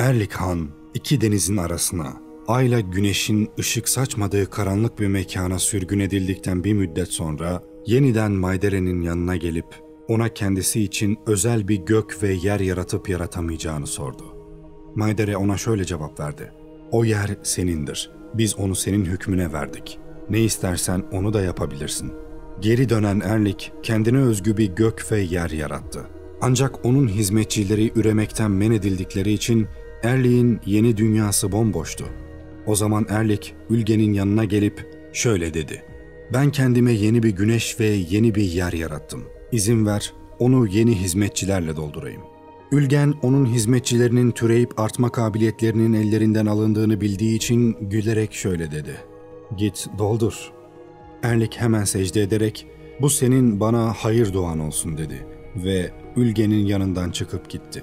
[0.00, 2.12] Erlik Han iki denizin arasına,
[2.48, 9.36] ayla güneşin ışık saçmadığı karanlık bir mekana sürgün edildikten bir müddet sonra yeniden Maydere'nin yanına
[9.36, 9.66] gelip
[10.08, 14.24] ona kendisi için özel bir gök ve yer yaratıp yaratamayacağını sordu.
[14.94, 16.52] Maydere ona şöyle cevap verdi.
[16.90, 18.10] O yer senindir.
[18.34, 19.98] Biz onu senin hükmüne verdik.
[20.30, 22.12] Ne istersen onu da yapabilirsin.
[22.60, 26.06] Geri dönen Erlik kendine özgü bir gök ve yer yarattı.
[26.42, 29.68] Ancak onun hizmetçileri üremekten men edildikleri için
[30.02, 32.04] Erlik'in yeni dünyası bomboştu.
[32.66, 35.82] O zaman Erlik Ülge'nin yanına gelip şöyle dedi.
[36.32, 39.24] Ben kendime yeni bir güneş ve yeni bir yer yarattım.
[39.52, 42.22] İzin ver, onu yeni hizmetçilerle doldurayım.
[42.72, 48.96] Ülgen onun hizmetçilerinin türeyip artma kabiliyetlerinin ellerinden alındığını bildiği için gülerek şöyle dedi.
[49.56, 50.52] Git doldur.
[51.22, 52.66] Erlik hemen secde ederek
[53.00, 57.82] bu senin bana hayır doğan olsun dedi ve Ülgen'in yanından çıkıp gitti.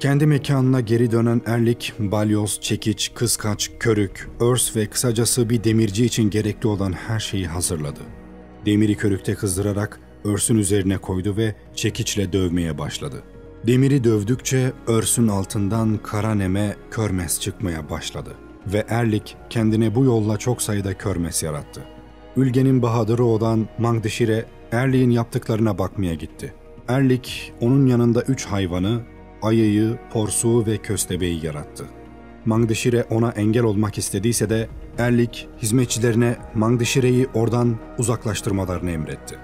[0.00, 6.30] Kendi mekanına geri dönen Erlik, balyoz, çekiç, kıskaç, körük, örs ve kısacası bir demirci için
[6.30, 8.00] gerekli olan her şeyi hazırladı.
[8.66, 13.22] Demiri körükte kızdırarak örsün üzerine koydu ve çekiçle dövmeye başladı.
[13.66, 18.34] Demiri dövdükçe örsün altından kara neme körmes çıkmaya başladı
[18.66, 21.82] ve Erlik kendine bu yolla çok sayıda körmes yarattı.
[22.36, 26.54] Ülgenin bahadırı olan Mangdişire Erlik'in yaptıklarına bakmaya gitti.
[26.88, 29.00] Erlik onun yanında üç hayvanı,
[29.42, 31.84] ayıyı, porsuğu ve köstebeği yarattı.
[32.46, 39.38] Mangdişire ona engel olmak istediyse de Erlik hizmetçilerine Mangdişire'yi oradan uzaklaştırmalarını emretti.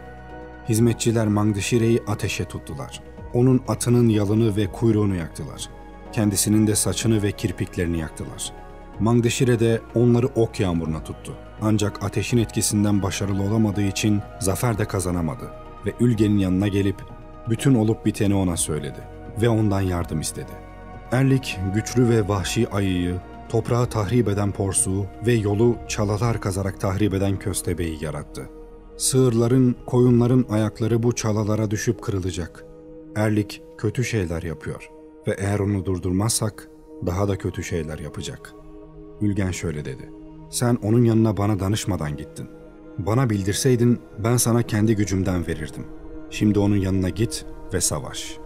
[0.69, 3.03] Hizmetçiler Mangdişire'yi ateşe tuttular.
[3.35, 5.69] Onun atının yalını ve kuyruğunu yaktılar.
[6.13, 8.53] Kendisinin de saçını ve kirpiklerini yaktılar.
[9.01, 11.33] Mangdişire de onları ok yağmuruna tuttu.
[11.63, 15.51] Ancak ateşin etkisinden başarılı olamadığı için zafer de kazanamadı
[15.87, 16.97] ve Ülge'nin yanına gelip
[17.51, 18.99] bütün olup biteni ona söyledi
[19.41, 20.53] ve ondan yardım istedi.
[21.13, 27.39] Erlik güçlü ve vahşi ayıyı, toprağı tahrip eden porsuğu ve yolu çalalar kazarak tahrip eden
[27.39, 28.49] köstebeği yarattı.
[28.97, 32.65] Sığırların, koyunların ayakları bu çalalara düşüp kırılacak.
[33.17, 34.91] Erlik kötü şeyler yapıyor
[35.27, 36.69] ve eğer onu durdurmazsak
[37.07, 38.55] daha da kötü şeyler yapacak.
[39.21, 40.11] Ülgen şöyle dedi.
[40.51, 42.49] Sen onun yanına bana danışmadan gittin.
[42.99, 45.85] Bana bildirseydin ben sana kendi gücümden verirdim.
[46.31, 47.45] Şimdi onun yanına git
[47.75, 48.42] ve savaş.''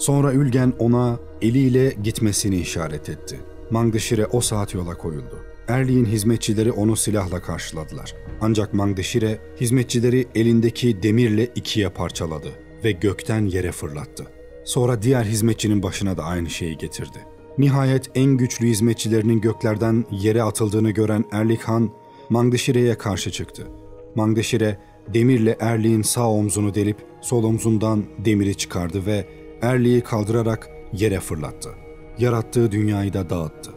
[0.00, 3.40] Sonra Ülgen ona eliyle gitmesini işaret etti.
[3.70, 5.38] Mangdişire o saat yola koyuldu.
[5.68, 8.14] Erli'nin hizmetçileri onu silahla karşıladılar.
[8.40, 12.48] Ancak Mangdişire hizmetçileri elindeki demirle ikiye parçaladı
[12.84, 14.26] ve gökten yere fırlattı.
[14.64, 17.18] Sonra diğer hizmetçinin başına da aynı şeyi getirdi.
[17.58, 21.90] Nihayet en güçlü hizmetçilerinin göklerden yere atıldığını gören Erlik Han,
[22.30, 23.66] Mangdişire'ye karşı çıktı.
[24.14, 24.78] Mangdişire
[25.14, 31.70] demirle Erlik'in sağ omzunu delip sol omzundan demiri çıkardı ve Erliği kaldırarak yere fırlattı.
[32.18, 33.70] Yarattığı dünyayı da dağıttı.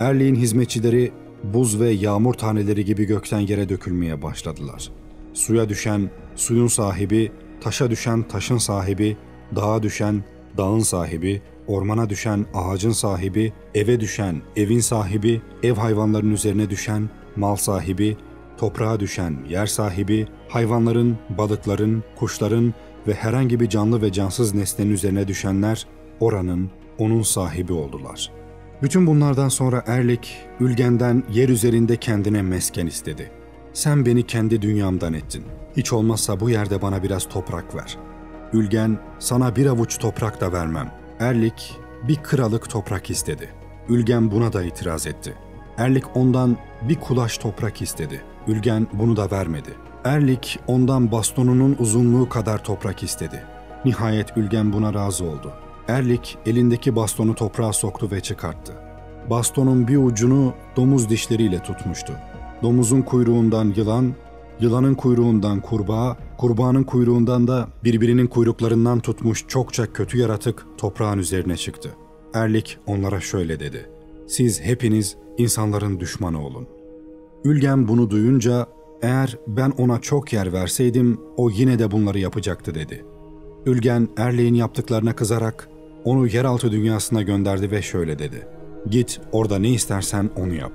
[0.00, 1.12] Erliğin hizmetçileri
[1.44, 4.90] buz ve yağmur taneleri gibi gökten yere dökülmeye başladılar.
[5.32, 9.16] Suya düşen suyun sahibi, taşa düşen taşın sahibi,
[9.56, 10.24] dağa düşen
[10.56, 17.56] dağın sahibi, ormana düşen ağacın sahibi, eve düşen evin sahibi, ev hayvanlarının üzerine düşen mal
[17.56, 18.16] sahibi,
[18.58, 22.74] toprağa düşen yer sahibi, hayvanların, balıkların, kuşların
[23.08, 25.86] ve herhangi bir canlı ve cansız nesnenin üzerine düşenler
[26.20, 28.30] oranın, onun sahibi oldular.
[28.82, 33.30] Bütün bunlardan sonra Erlik, Ülgen'den yer üzerinde kendine mesken istedi.
[33.72, 35.44] Sen beni kendi dünyamdan ettin.
[35.76, 37.98] Hiç olmazsa bu yerde bana biraz toprak ver.
[38.52, 40.92] Ülgen, sana bir avuç toprak da vermem.
[41.20, 41.76] Erlik,
[42.08, 43.50] bir kralık toprak istedi.
[43.88, 45.34] Ülgen buna da itiraz etti.
[45.78, 46.56] Erlik ondan
[46.88, 48.22] bir kulaş toprak istedi.
[48.46, 49.70] Ülgen bunu da vermedi.
[50.06, 53.42] Erlik ondan bastonunun uzunluğu kadar toprak istedi.
[53.84, 55.52] Nihayet Ülgen buna razı oldu.
[55.88, 58.72] Erlik elindeki bastonu toprağa soktu ve çıkarttı.
[59.30, 62.12] Bastonun bir ucunu domuz dişleriyle tutmuştu.
[62.62, 64.14] Domuzun kuyruğundan yılan,
[64.60, 71.90] yılanın kuyruğundan kurbağa, kurbağanın kuyruğundan da birbirinin kuyruklarından tutmuş çokça kötü yaratık toprağın üzerine çıktı.
[72.34, 73.90] Erlik onlara şöyle dedi.
[74.26, 76.66] Siz hepiniz insanların düşmanı olun.
[77.44, 78.66] Ülgen bunu duyunca
[79.02, 83.04] eğer ben ona çok yer verseydim o yine de bunları yapacaktı dedi.
[83.66, 85.68] Ülgen Erley'in yaptıklarına kızarak
[86.04, 88.46] onu yeraltı dünyasına gönderdi ve şöyle dedi.
[88.90, 90.72] Git orada ne istersen onu yap.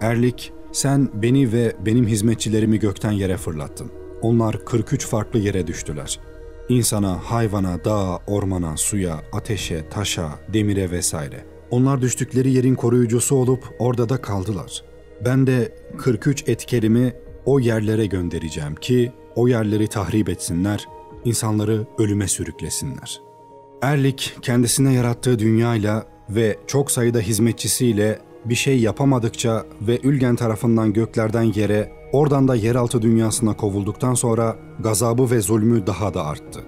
[0.00, 3.90] Erlik sen beni ve benim hizmetçilerimi gökten yere fırlattın.
[4.22, 6.20] Onlar 43 farklı yere düştüler.
[6.68, 11.44] İnsana, hayvana, dağa, ormana, suya, ateşe, taşa, demire vesaire.
[11.70, 14.84] Onlar düştükleri yerin koruyucusu olup orada da kaldılar.
[15.24, 17.14] Ben de 43 etkerimi
[17.46, 20.88] o yerlere göndereceğim ki o yerleri tahrip etsinler,
[21.24, 23.20] insanları ölüme sürüklesinler.
[23.82, 31.42] Erlik kendisine yarattığı dünyayla ve çok sayıda hizmetçisiyle bir şey yapamadıkça ve Ülgen tarafından göklerden
[31.42, 36.60] yere, oradan da yeraltı dünyasına kovulduktan sonra gazabı ve zulmü daha da arttı.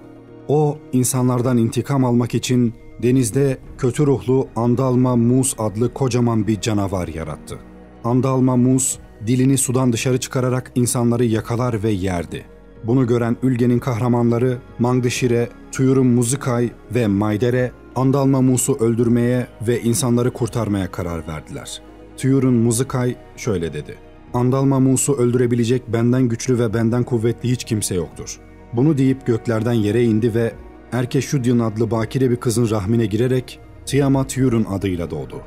[0.47, 2.73] O insanlardan intikam almak için
[3.03, 7.59] denizde kötü ruhlu Andalma Mus adlı kocaman bir canavar yarattı.
[8.03, 8.97] Andalma Mus
[9.27, 12.45] dilini sudan dışarı çıkararak insanları yakalar ve yerdi.
[12.83, 20.91] Bunu gören Ülgen'in kahramanları Mangdişire, Tuyur'un Muzikay ve Maydere Andalma Mus'u öldürmeye ve insanları kurtarmaya
[20.91, 21.81] karar verdiler.
[22.17, 23.95] Tuyur'un Muzikay şöyle dedi.
[24.33, 28.39] Andalma Mus'u öldürebilecek benden güçlü ve benden kuvvetli hiç kimse yoktur.
[28.73, 30.53] Bunu deyip göklerden yere indi ve
[30.91, 35.41] Erkeşudyun adlı bakire bir kızın rahmine girerek Tiamat Tuyur'un adıyla doğdu.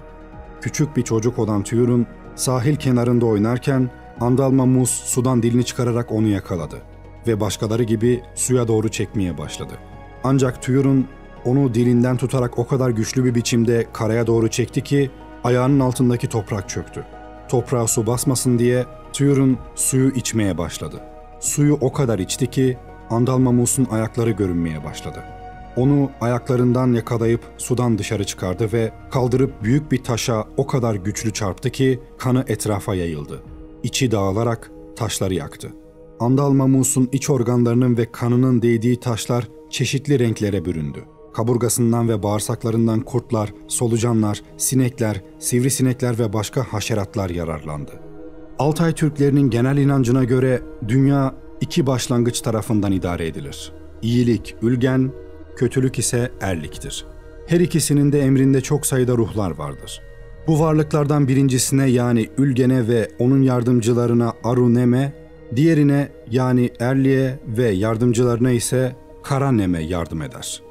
[0.60, 2.06] Küçük bir çocuk olan Tuyur'un
[2.36, 3.90] sahil kenarında oynarken
[4.20, 6.82] Andalma Mus sudan dilini çıkararak onu yakaladı
[7.26, 9.72] ve başkaları gibi suya doğru çekmeye başladı.
[10.24, 11.08] Ancak Tuyur'un
[11.44, 15.10] onu dilinden tutarak o kadar güçlü bir biçimde karaya doğru çekti ki
[15.44, 17.04] ayağının altındaki toprak çöktü.
[17.48, 21.00] Toprağa su basmasın diye Tuyur'un suyu içmeye başladı.
[21.40, 22.78] Suyu o kadar içti ki
[23.10, 25.24] Andalma Mus'un ayakları görünmeye başladı.
[25.76, 31.70] Onu ayaklarından yakalayıp sudan dışarı çıkardı ve kaldırıp büyük bir taşa o kadar güçlü çarptı
[31.70, 33.42] ki kanı etrafa yayıldı.
[33.82, 35.72] İçi dağılarak taşları yaktı.
[36.20, 41.04] Andalma Mus'un iç organlarının ve kanının değdiği taşlar çeşitli renklere büründü.
[41.34, 47.92] Kaburgasından ve bağırsaklarından kurtlar, solucanlar, sinekler, sivrisinekler ve başka haşeratlar yararlandı.
[48.58, 53.72] Altay Türklerinin genel inancına göre dünya iki başlangıç tarafından idare edilir.
[54.02, 55.12] İyilik, ülgen,
[55.56, 57.04] kötülük ise erliktir.
[57.46, 60.02] Her ikisinin de emrinde çok sayıda ruhlar vardır.
[60.46, 65.12] Bu varlıklardan birincisine yani ülgene ve onun yardımcılarına Aruneme,
[65.56, 70.62] diğerine yani Erli'ye ve yardımcılarına ise Karaneme yardım eder.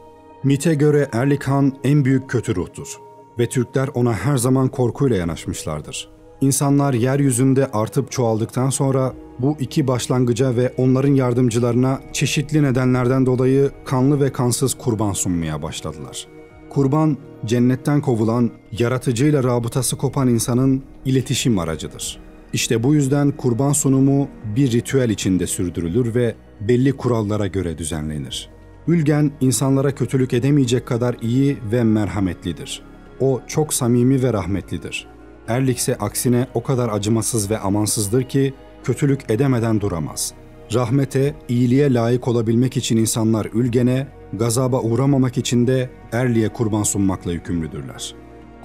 [0.43, 2.99] Mit'e göre Erlik Han en büyük kötü ruhtur
[3.39, 6.09] ve Türkler ona her zaman korkuyla yanaşmışlardır.
[6.41, 14.21] İnsanlar yeryüzünde artıp çoğaldıktan sonra bu iki başlangıca ve onların yardımcılarına çeşitli nedenlerden dolayı kanlı
[14.21, 16.27] ve kansız kurban sunmaya başladılar.
[16.69, 22.19] Kurban, cennetten kovulan, yaratıcıyla rabıtası kopan insanın iletişim aracıdır.
[22.53, 28.49] İşte bu yüzden kurban sunumu bir ritüel içinde sürdürülür ve belli kurallara göre düzenlenir.
[28.87, 32.81] Ülgen insanlara kötülük edemeyecek kadar iyi ve merhametlidir.
[33.19, 35.07] O çok samimi ve rahmetlidir.
[35.47, 38.53] Erlik ise aksine o kadar acımasız ve amansızdır ki
[38.85, 40.33] kötülük edemeden duramaz.
[40.73, 48.15] Rahmete, iyiliğe layık olabilmek için insanlar Ülgen'e, gazaba uğramamak için de Erli'ye kurban sunmakla yükümlüdürler.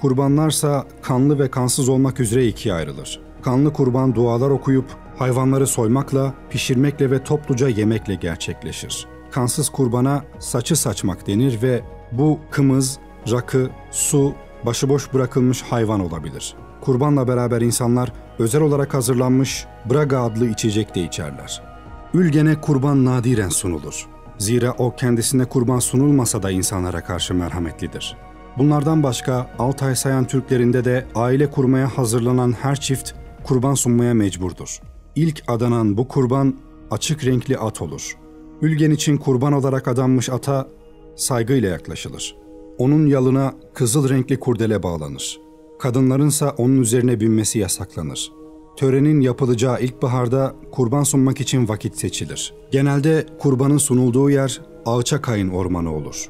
[0.01, 3.19] Kurbanlarsa kanlı ve kansız olmak üzere ikiye ayrılır.
[3.41, 4.85] Kanlı kurban dualar okuyup
[5.17, 9.07] hayvanları soymakla, pişirmekle ve topluca yemekle gerçekleşir.
[9.31, 11.81] Kansız kurbana saçı saçmak denir ve
[12.11, 12.99] bu kımız,
[13.31, 14.33] rakı, su,
[14.65, 16.55] başıboş bırakılmış hayvan olabilir.
[16.81, 21.61] Kurbanla beraber insanlar özel olarak hazırlanmış Braga adlı içecek de içerler.
[22.13, 24.07] Ülgene kurban nadiren sunulur.
[24.37, 28.17] Zira o kendisine kurban sunulmasa da insanlara karşı merhametlidir.
[28.57, 33.11] Bunlardan başka Altay sayan Türklerinde de aile kurmaya hazırlanan her çift
[33.43, 34.81] kurban sunmaya mecburdur.
[35.15, 36.55] İlk adanan bu kurban
[36.91, 38.17] açık renkli at olur.
[38.61, 40.67] Ülgen için kurban olarak adanmış ata
[41.15, 42.35] saygıyla yaklaşılır.
[42.77, 45.39] Onun yalına kızıl renkli kurdele bağlanır.
[45.81, 48.31] Kadınlarınsa onun üzerine binmesi yasaklanır.
[48.77, 52.53] Törenin yapılacağı ilkbaharda kurban sunmak için vakit seçilir.
[52.71, 56.29] Genelde kurbanın sunulduğu yer Ağçakayın ormanı olur.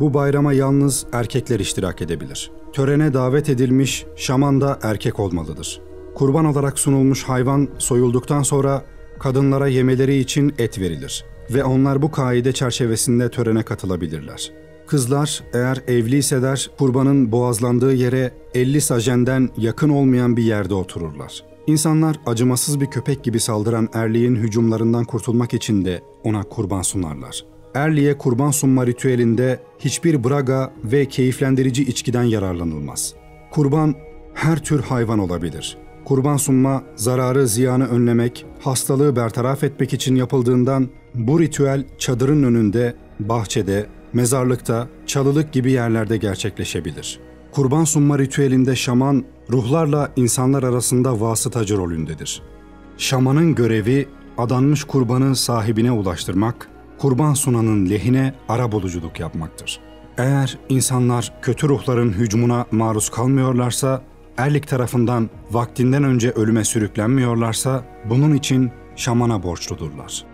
[0.00, 2.50] Bu bayrama yalnız erkekler iştirak edebilir.
[2.72, 5.80] Törene davet edilmiş şaman da erkek olmalıdır.
[6.14, 8.84] Kurban olarak sunulmuş hayvan soyulduktan sonra
[9.18, 14.52] kadınlara yemeleri için et verilir ve onlar bu kaide çerçevesinde törene katılabilirler.
[14.86, 21.44] Kızlar eğer evliyseler kurbanın boğazlandığı yere 50 sajenden yakın olmayan bir yerde otururlar.
[21.66, 27.44] İnsanlar acımasız bir köpek gibi saldıran erliğin hücumlarından kurtulmak için de ona kurban sunarlar.
[27.74, 33.14] Erliğe kurban sunma ritüelinde hiçbir braga ve keyiflendirici içkiden yararlanılmaz.
[33.50, 33.94] Kurban
[34.34, 35.78] her tür hayvan olabilir.
[36.04, 43.86] Kurban sunma zararı ziyanı önlemek, hastalığı bertaraf etmek için yapıldığından bu ritüel çadırın önünde, bahçede,
[44.12, 47.20] mezarlıkta, çalılık gibi yerlerde gerçekleşebilir.
[47.52, 52.42] Kurban sunma ritüelinde şaman ruhlarla insanlar arasında vasıtacı rolündedir.
[52.98, 59.80] Şamanın görevi adanmış kurbanı sahibine ulaştırmak, kurban sunanın lehine arabuluculuk yapmaktır.
[60.18, 64.02] Eğer insanlar kötü ruhların hücumuna maruz kalmıyorlarsa,
[64.36, 70.31] erlik tarafından vaktinden önce ölüme sürüklenmiyorlarsa bunun için şamana borçludurlar.''